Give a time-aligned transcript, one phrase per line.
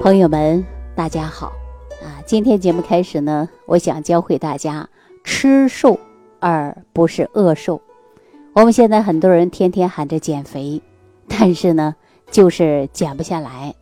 [0.00, 1.48] 朋友们，大家好
[2.00, 2.22] 啊！
[2.24, 4.88] 今天节目开始呢，我想教会大家
[5.24, 5.98] 吃瘦
[6.38, 7.80] 而不是饿瘦。
[8.52, 10.80] 我们现在很多人天天喊着减肥，
[11.26, 11.96] 但是呢，
[12.30, 13.74] 就是减不下来，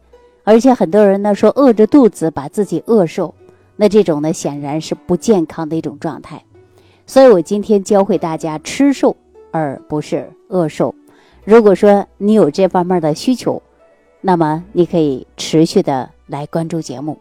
[0.43, 3.35] 而且很多人呢说饿着肚子把自己饿瘦，
[3.77, 6.43] 那这种呢显然是不健康的一种状态。
[7.07, 9.15] 所以我今天教会大家吃瘦
[9.51, 10.95] 而不是饿瘦。
[11.45, 13.63] 如果说你有这方面的需求，
[14.21, 17.19] 那么你可以持续的来关注节目。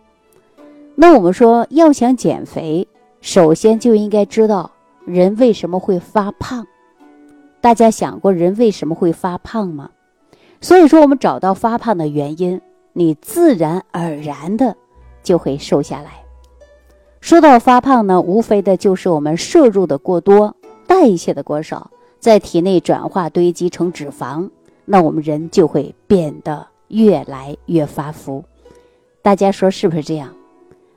[0.96, 2.88] 那我们说要想减肥，
[3.22, 4.72] 首先就应该知道
[5.06, 6.66] 人为什么会发胖。
[7.62, 9.90] 大家想过人为什么会发胖吗？
[10.62, 12.62] 所以说我们找到发胖的原因，
[12.94, 14.76] 你自然而然的
[15.22, 16.24] 就会瘦下来。
[17.20, 20.56] 说到发胖呢，无非的就是我们摄入的过多，
[20.88, 24.50] 代谢的过少，在体内转化堆积成脂肪，
[24.86, 26.68] 那我们人就会变得。
[26.88, 28.44] 越来越发福，
[29.22, 30.34] 大家说是不是这样？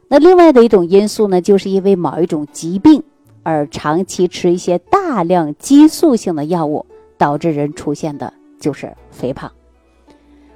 [0.09, 3.03] 那另外的一种因素呢，就是因为某一种疾病
[3.43, 9.53] 而长期吃一些大量激素性的药物，导致人出现的就是肥胖。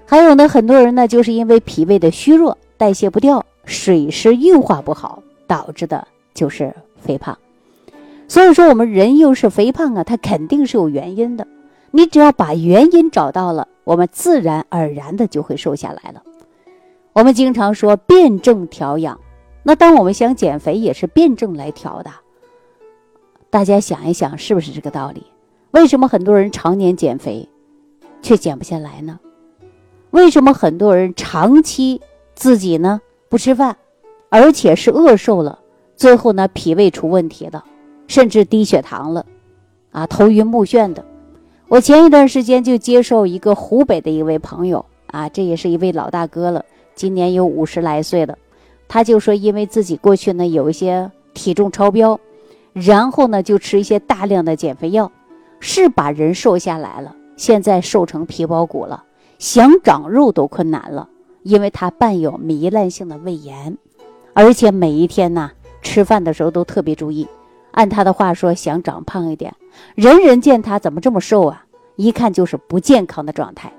[0.07, 7.37] 还有呢，很多人呢，就是因为脾胃的虚弱，代谢不掉，水湿运化不好，导致的就是肥胖。
[8.29, 11.47] 所以说，我们人又是肥胖啊，它肯定是有原因的。
[11.93, 13.69] 你只要把原因找到了。
[13.85, 16.23] 我们自然而然的就会瘦下来了。
[17.13, 19.19] 我们经常说辩证调养，
[19.65, 22.11] 那当我们想减肥也是辩证来调的。
[23.51, 25.27] 大家想一想，是不是这个道理？
[25.73, 27.49] 为什么很多人常年减肥，
[28.23, 29.19] 却减不下来呢？
[30.13, 32.01] 为什么很多人长期
[32.37, 33.77] 自己呢不吃饭，
[34.29, 35.59] 而且是饿瘦了，
[35.97, 37.65] 最后呢脾胃出问题了，
[38.07, 39.27] 甚至低血糖了，
[39.91, 41.05] 啊头晕目眩的？
[41.73, 46.63] 我前一段时间就接受一个湖北的一位朋友啊，这也是一位老大哥了，
[46.95, 48.37] 今年有五十来岁了。
[48.89, 52.21] 他就说，因为自己过去呢有一些体重超标，
[52.75, 55.11] 然后呢就吃一些大量的减肥药，
[55.61, 59.05] 是把人瘦下来了，现在瘦成皮包骨了，
[59.39, 61.09] 想长肉都困难了，
[61.43, 63.79] 因为他伴有糜烂性的胃炎，
[64.35, 65.51] 而且每一天呢
[65.81, 67.27] 吃饭的时候都特别注意。
[67.71, 69.55] 按他的话说，想长胖一点，
[69.95, 71.65] 人人见他怎么这么瘦啊？
[71.97, 73.73] 一看就是不健康的状态。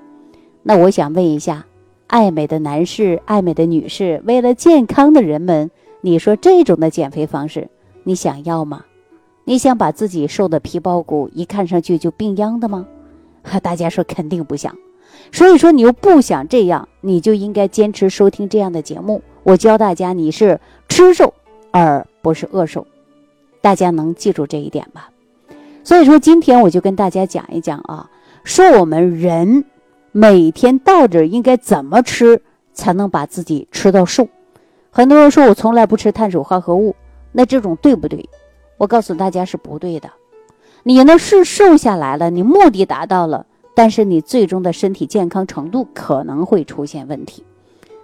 [0.62, 1.66] 那我想问一下，
[2.08, 5.72] 爱美的男士、爱美的女士，为了健康的人们，
[6.02, 7.70] 你说这种的减肥方式，
[8.03, 8.86] 你想要吗？
[9.46, 12.88] 你想把自己瘦的皮包骨，一看上去就病秧的吗？
[13.62, 14.74] 大家说肯定不想。
[15.32, 19.22] 所以说你又不想这样，你就应该坚持收听这样的节目。
[19.44, 21.34] 我教大家，你是吃瘦
[21.72, 22.88] 而不是饿瘦。
[23.59, 25.09] 大家能记住这一点吧？
[25.84, 28.10] 所以说，今天我就跟大家讲一讲啊，
[28.44, 29.66] 说我们人
[30.12, 32.42] 每天到底应该怎么吃
[32.74, 34.28] 才能把自己吃到瘦。
[34.90, 36.96] 很多人说我从来不吃碳水化合物，
[37.32, 38.30] 那这种对不对？
[38.78, 40.10] 我告诉大家是不对的。
[40.84, 43.46] 你呢是瘦下来了，你目的达到了，
[43.76, 47.44] 但是你最终的身体健康程度可能会出现问题。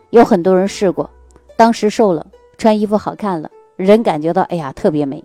[0.10, 1.10] 有很多人试过，
[1.56, 2.26] 当时瘦了，
[2.58, 5.24] 穿衣服好看了，人感觉到哎呀特别美。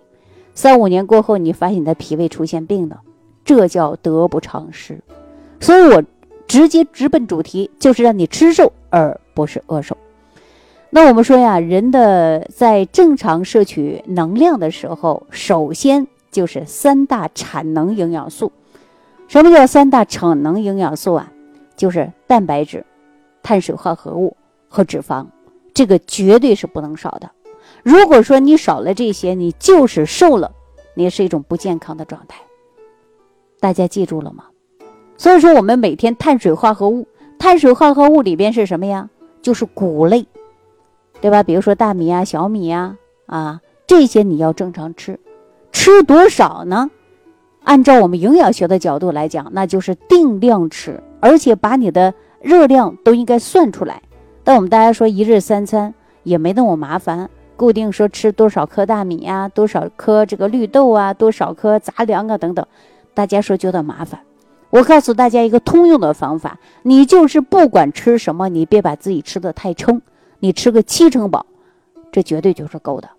[0.55, 3.01] 三五年过后，你发现你的脾胃出现病了，
[3.43, 4.99] 这叫得不偿失。
[5.59, 6.01] 所以我
[6.47, 9.95] 直接直奔主题，就是让你吃瘦而不是饿瘦。
[10.89, 18.51] 那我们说呀，人的在正常摄取能量的时候，首先就是三大产能营养素。
[19.27, 21.31] 什么叫三大产能营养素啊？
[21.75, 22.85] 就是蛋白质、
[23.43, 24.37] 碳水化合物
[24.69, 25.25] 和脂肪，
[25.73, 27.29] 这个绝对是不能少的。
[27.85, 30.51] 如果说你少了这些，你就是瘦了，
[30.95, 32.41] 你是一种不健康的状态。
[33.59, 34.45] 大家记住了吗？
[35.17, 37.07] 所以说，我们每天碳水化合物，
[37.37, 39.07] 碳水化合物里边是什么呀？
[39.39, 40.25] 就是谷类，
[41.21, 41.43] 对吧？
[41.43, 42.97] 比如说大米啊、小米呀，
[43.27, 45.19] 啊，这些你要正常吃。
[45.71, 46.89] 吃多少呢？
[47.65, 54.01] 按照我们营养学的角度来讲，那就是定量吃，而且把你的热量都应该算出来。
[54.43, 55.93] 但我们大家说一日三餐
[56.23, 57.29] 也没那么麻烦。
[57.55, 62.65] 固定说吃多少颗大米呀，多少颗这个绿豆啊，多少颗杂粮啊等等，
[63.13, 64.19] 大家说觉得麻烦。
[64.69, 70.01] 我告诉大家一个通用的方法，你就是不管吃什么，你别把自己吃的太撑，
[70.39, 71.45] 你吃个七成饱，
[72.11, 73.09] 这绝对就是够的，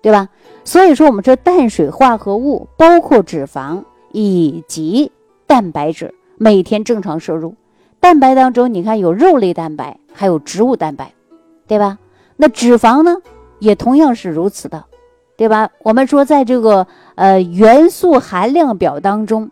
[0.00, 0.28] 对吧？
[0.64, 5.12] 所以说我们说碳水化合物包括脂肪以及
[5.46, 7.54] 蛋白质，每天正常摄入。
[8.00, 11.12] 蛋白当中你看有肉类蛋白，还有植物蛋白，
[11.66, 11.98] 对吧？
[12.36, 13.16] 那脂肪呢？
[13.62, 14.84] 也同样是如此的，
[15.36, 15.70] 对吧？
[15.84, 19.48] 我们说，在这个呃元素含量表当中，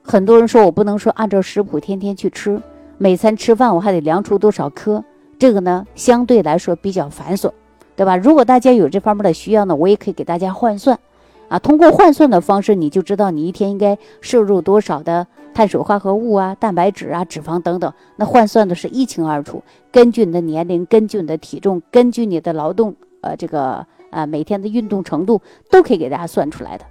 [0.00, 2.62] 很多人说我不能说按照食谱天天去吃，
[2.98, 5.02] 每餐吃饭我还得量出多少颗，
[5.40, 7.50] 这个呢相对来说比较繁琐，
[7.96, 8.16] 对吧？
[8.16, 10.96] 如果大家有这方面的需要呢，我也可以给大家换算，
[11.48, 19.64] 啊，通过换算的方式，你就知道你一天应该摄入多少的碳水化合物啊、蛋白质啊、脂肪等等，那换算的是一清二楚。
[19.90, 25.40] 根据你的年龄，根据你的体重，根据你的劳动，呃，这个啊每天的运动程度，
[25.70, 26.84] 都可以给大家算出来的。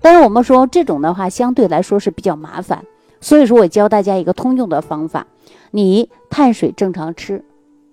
[0.00, 2.84] 但是我们说这种的话，相对来说是比较麻烦，
[3.20, 5.26] 所以说我教大家一个通用的方法，
[5.70, 7.44] 你碳水正常吃。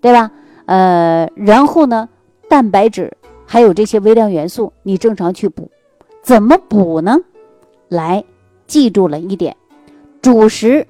[0.02, 0.32] 对吧？
[0.66, 2.08] 呃，然后呢，
[2.48, 5.70] 蛋白质还有这些微量元素，你正常去补，
[6.24, 7.18] 怎么补呢？
[7.90, 8.24] 来，
[8.66, 9.58] 记住了一点，
[10.22, 10.88] 主食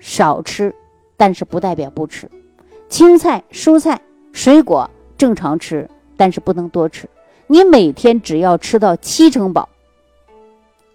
[0.00, 0.74] 少吃，
[1.16, 2.26] 但是不代表不吃；
[2.88, 4.00] 青菜、蔬菜、
[4.32, 5.88] 水果正常吃，
[6.18, 7.08] 但是不能多吃。
[7.46, 9.70] 你每天只要吃到七成饱，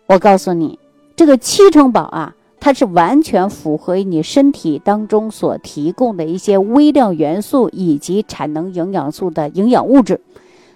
[0.06, 0.78] 我告诉你，
[1.16, 2.36] 这个七成饱啊。
[2.60, 10.22] 它是完全符合你身体当中所提供的一些微量元素以及产能营养素的营养物质，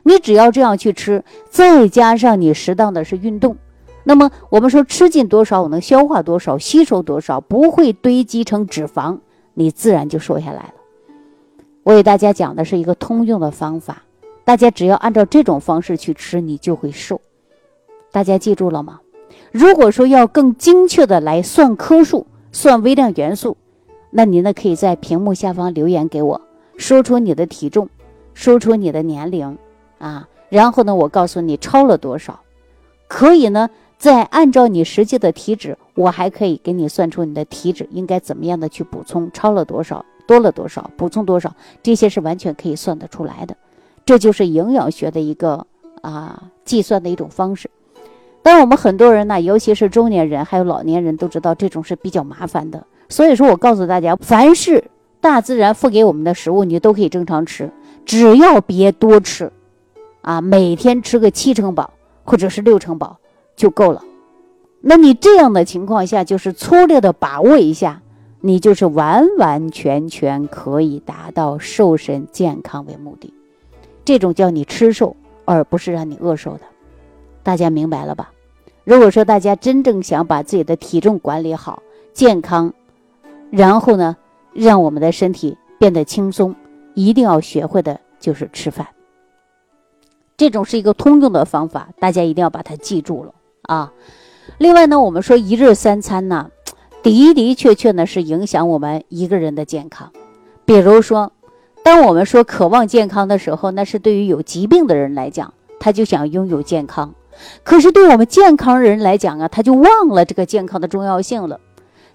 [0.04, 3.56] 你只要这样去吃，再加上你适当的是运动，
[4.04, 9.20] 那么我们说吃进多少，我能消化多少，吸收多少，不会堆积成脂肪，
[9.54, 10.74] 你自然就瘦下来了。
[11.84, 14.04] 我给大家讲的是一个通用的方法，
[14.48, 17.20] 大家只要按照这种方式去吃，你就会瘦。
[18.14, 19.02] 大家记住了吗？
[19.52, 23.58] 如果说要更精确的来算颗数、算微量元素，
[24.10, 26.40] 那您呢可以在屏幕下方留言给我，
[26.78, 27.90] 说出你的体重，
[28.34, 29.58] 说出你的年龄，
[29.98, 32.40] 啊，然后呢我告诉你超了多少，
[33.10, 41.54] 可以呢再按照你实际的体脂，我还可以给你算出你的体脂应该怎么样的去补充，超了多少，多了多少，补充多少，
[41.84, 43.58] 这些是完全可以算得出来的，
[44.08, 45.68] 这就是营养学的一个
[46.02, 47.70] 啊计算的一种方式。
[48.42, 52.86] 但我们很多人呢，尤其是中年人还有老年人都知道这种是比较麻烦的。
[53.10, 54.82] 所以说我告诉大家，凡是
[55.20, 57.70] 大自然赋给我们的食物，你都可以正常吃，
[58.06, 59.52] 只要别多吃，
[60.22, 61.92] 啊，每天吃个七成饱
[62.24, 63.18] 或者是六成饱
[63.58, 64.02] 就够了。
[64.80, 68.02] 那你这样的情况下，就是粗略的把握一下，
[68.40, 73.34] 你就是完完全全可以达到瘦身健康为目的。
[74.08, 76.62] 这种叫你吃瘦，而不是让你饿瘦的。
[77.44, 78.32] 大家明白了吧？
[78.86, 81.84] 如果说大家真正想把自己的体重管理好、
[82.14, 82.74] 健康，
[83.52, 84.16] 然后呢，
[84.54, 86.56] 让我们的身体变得轻松，
[86.94, 88.88] 一定要学会的就是吃饭。
[90.38, 93.34] 这种是一个通用的方法，大家一定要把它记住了
[93.64, 93.92] 啊。
[94.58, 96.50] 另外呢，我们说一日三餐呢，
[97.04, 100.10] 的的确确呢是影响我们一个人的健康。
[100.64, 101.34] 比如说，
[101.88, 107.16] 当我们说渴望健康的时候，那是对于有疾病的人来讲，他就想拥有健康。
[107.64, 111.62] 可是对我们健康人来讲啊，他就忘了这个健康的重要性了。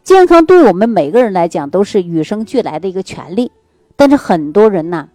[0.04, 3.50] 健康对我们每个人来讲都是与生俱来的一个权利，
[3.96, 5.08] 但是很多人呐，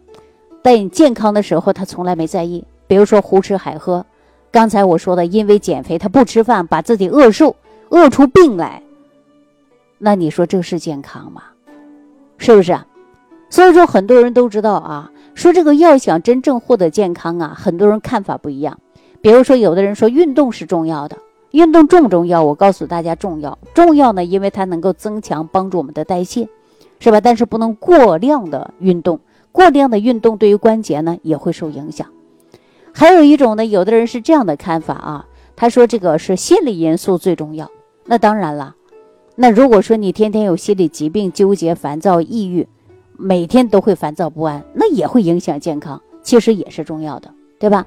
[0.64, 2.66] 在你健康的时候他从来没在意。
[2.88, 4.04] 比如说胡吃海喝，
[4.50, 7.56] 刚才我说的，因为减肥他不吃饭，把自己饿瘦，
[7.90, 8.82] 饿出病来。
[10.00, 11.44] 那你说这是健康吗？
[12.40, 12.76] 是不是？
[13.50, 18.80] 所以说很多人都知道啊，说这个要想真正获得健康啊，很多人看法不一样。
[19.22, 21.18] 比如说，有的人说运动是重要的，
[21.52, 22.44] 运动重不重要？
[22.44, 26.48] 我告诉大家，重要，重要呢，因为它能够增强、帮助我们的代谢，
[27.00, 27.20] 是吧？
[27.20, 29.20] 但是不能过量的运动，
[29.52, 32.08] 过量的运动对于关节呢也会受影响。
[32.94, 35.26] 还有一种呢，有的人是这样的看法啊，
[35.56, 37.70] 他说这个是心理因素最重要。
[38.06, 38.76] 那当然了，
[39.36, 42.68] 那如果说你天天有心理疾病、纠结、烦躁、抑郁，
[43.18, 47.86] 每天都会烦躁不安，那也会影响健康，其实也是重要的，对吧？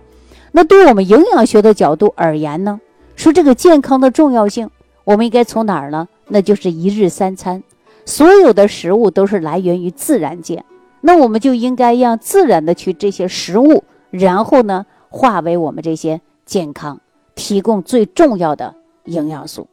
[0.53, 2.81] 那对我们营养学的角度而言呢，
[3.15, 4.71] 说这个健康的重要性，
[5.05, 6.09] 我们应该从哪儿呢？
[6.29, 7.63] 那就是一日三餐，
[8.05, 10.65] 所有的食物都是来源于自然界，
[11.01, 17.01] 那我们就应该让自然的去这些食物，然后呢化为我们这些健康，
[17.35, 19.69] 提供最重要的营养素。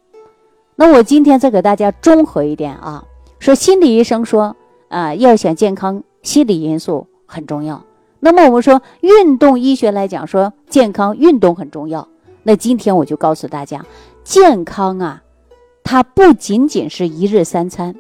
[0.76, 3.04] 那我今天再给大家综合一点啊，
[3.40, 4.56] 说心理医生说
[4.90, 7.84] 啊，要想健康，心理因素很重要。
[8.20, 12.08] 那么我们说，运动医学来讲，说健康运动很重要。
[12.44, 13.86] 那今天我就告诉大家，
[14.24, 15.22] 健康啊，
[15.84, 17.96] 它不仅仅是一日三餐，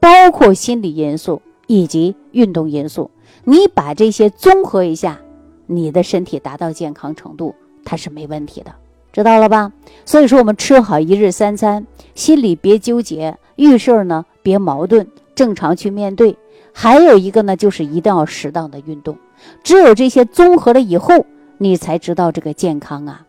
[0.00, 3.10] 包括心理因素以及运动因素。
[3.44, 5.18] 你把这些综合一下，
[5.66, 7.54] 你的身体达到健康程度，
[7.84, 8.72] 它是没问题的，
[9.12, 9.72] 知道了吧？
[10.04, 15.06] 所以说，我们吃好一日三餐，心里别纠结，遇事儿呢别矛盾，
[15.38, 16.36] 正常去面对。
[16.72, 19.16] 还有一个呢，就是一定要适当的运动。
[19.62, 21.24] 只有这些综合了以后，
[21.58, 23.24] 你才知道这个健康啊，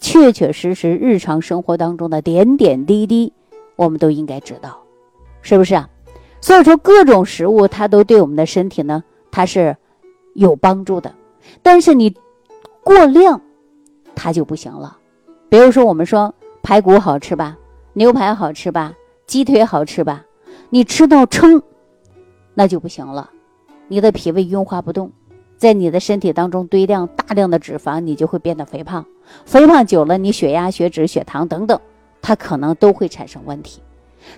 [0.00, 3.34] 确确实实日常生活当中的点点滴滴，
[3.76, 4.82] 我们都应该知道，
[5.42, 5.90] 是不是啊？
[6.40, 9.76] 所以说各种食物它都对我们的身体呢它是
[10.34, 11.14] 有帮助的，
[11.62, 12.16] 但是你
[12.82, 13.42] 过量，
[14.14, 14.96] 它就不行了。
[15.50, 17.58] 比如说，我们说排骨好吃吧，
[17.92, 18.94] 牛排好吃吧，
[19.26, 20.24] 鸡腿好吃吧，
[20.74, 21.62] 你吃到撑，
[22.54, 23.28] 那就不行了，
[23.88, 25.12] 你的脾胃运化不动，
[25.58, 29.04] 在你的身体当中堆量大量的脂肪，你就会变得肥胖。
[29.44, 31.78] 肥胖久了，你血压、血脂、血糖等等，
[32.22, 33.82] 它可能都会产生问题。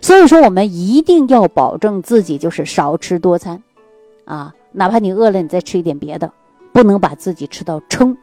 [0.01, 3.63] 所以说，我们一定要保证自己就是少吃多餐，
[4.25, 6.33] 啊，哪怕你饿了，你再吃一点别的，
[6.73, 8.19] 不能把自己吃到撑。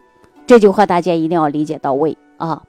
[0.45, 2.61] 这句话大家一定要理解到位啊。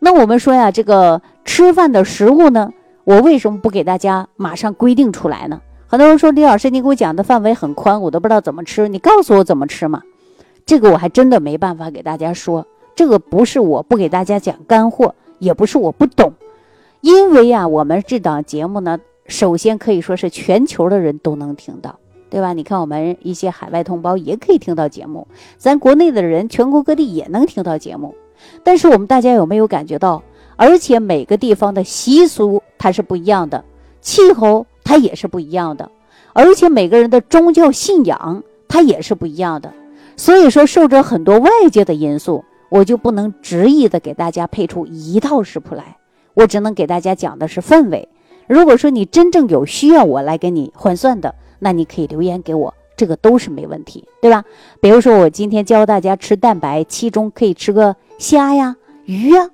[0.00, 2.72] 那我们说呀，这个吃饭的食物呢，
[3.08, 5.62] 我为什么不给大家马上规定出来呢？
[5.86, 10.02] 很多人说李老师，你给我讲的范围很宽，我都不知道怎么吃，你告诉我怎么吃嘛？
[10.66, 12.66] 这个我还真的没办法给大家说。
[12.94, 16.34] 这个不是我不给大家讲干货，也不是我不懂。
[17.00, 21.98] 因为呀，我们这档节目呢，首先可以说是全球的人都能听到，
[22.28, 22.52] 对吧？
[22.52, 28.14] 你看我们一些海外同胞也可以听到节目，咱国内的人全国各地也能听到节目。
[28.62, 30.22] 但是我们大家有没有感觉到？
[30.56, 33.64] 而且每个地方的习俗它是不一样的，
[34.00, 35.90] 气候它也是不一样的，
[36.32, 39.72] 而且每个人的宗教信仰它也是不一样的。
[40.16, 45.96] 所以说，受着很多外界的因素，我就不能执意的给大家配出一套食谱来。
[46.34, 48.08] 我只能给大家讲的是氛围。
[48.46, 54.44] 如果说你真正有需要我来给你换算的，那你可以留言给我，这个都是没问题，对吧？
[54.80, 59.50] 比如说我今天教大家吃蛋白，其中可以吃个虾呀、鱼呀，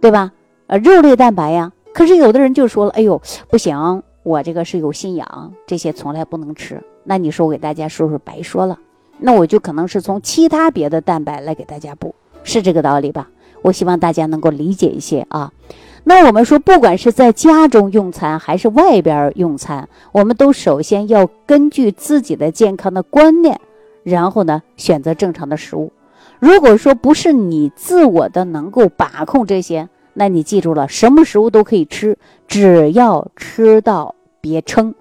[0.00, 0.32] 对吧？
[0.66, 1.72] 呃，肉类蛋白呀。
[1.92, 6.82] 可是有的人就说了，哎呦，不行，我这个是有信仰，这些从来不能吃。
[7.04, 8.78] 那你说我给大家说说白说了，
[9.18, 13.28] 那我就可能是从其他别的蛋白来给大家补，是这个道理吧？
[13.62, 15.52] 我希望大家能够理解一些啊。
[16.04, 23.60] 那我们说，不管是在家中用餐还是外边用餐，我们都首先要根据自己的健康的观念，
[24.02, 25.92] 然后呢选择正常的食物。
[26.40, 32.16] 如果说不是你自我的能够把控这些，那你记住了，什么食物都可以吃，
[32.46, 34.94] 只要吃到别撑，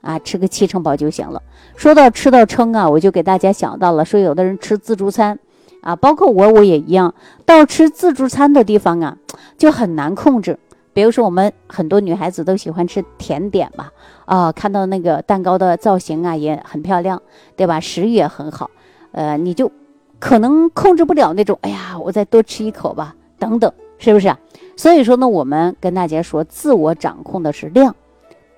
[0.00, 1.42] 啊，吃个七成饱就行了。
[1.76, 5.38] 说到吃到撑啊，我就给大家想到了，说有的人吃自助餐。
[5.82, 7.14] 啊，包括我，我也一样。
[7.44, 9.16] 到吃自助餐的地方啊，
[9.56, 10.58] 就很难控制。
[10.92, 13.90] 比如说，我们很多女孩子都喜欢吃甜点嘛，
[14.24, 17.22] 啊，看到那个蛋糕的造型啊，也很漂亮，
[17.54, 17.78] 对吧？
[17.78, 18.68] 食欲也很好，
[19.12, 19.70] 呃，你就
[20.18, 24.34] 可能控制不了那种，哎呀，我再多吃一口吧，等等，是不是？
[24.76, 27.94] 所以说呢，我们跟大家说，自我掌控的是量，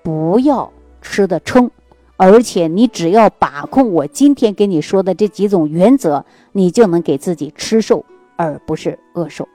[0.03, 1.71] 不要吃的撑。
[2.17, 8.03] 而且你只要把控我今天给你说的这几种原则，你就能给自己吃瘦，
[8.35, 9.47] 而不是饿瘦。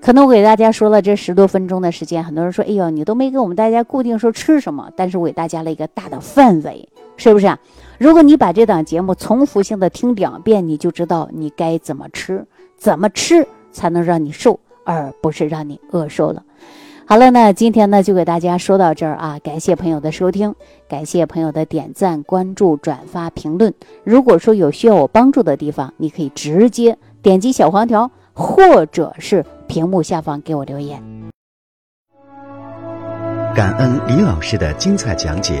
[0.00, 7.58] 可能我给大家说了这十多分钟的时间，很多人说：“哎呦，你都没给我们大家固定说吃什么。”但是我给大家了一个大的范围，是不是啊？
[7.98, 12.46] 如果你把这档节目重复性的听两遍，你就知道你该怎么吃，
[12.78, 16.42] 怎么吃才能让你瘦，而不是让你饿瘦了。
[17.06, 20.54] 好了，那今天呢就给大家说到这儿啊，感谢朋友的收听，
[20.88, 23.74] 感谢朋友的点赞、关注、转发、评论。
[24.04, 31.02] 如果说有需要我帮助的地方，你可以直接点击小黄条，或者是屏幕下方给我留言。
[33.56, 35.60] 感恩李老师的精彩讲解。